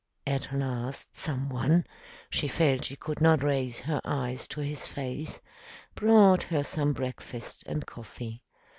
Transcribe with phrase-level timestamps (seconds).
[0.25, 1.85] At last, someone
[2.31, 5.39] she felt she could not raise her eyes to his face
[5.93, 8.41] brought her some breakfast and coffee.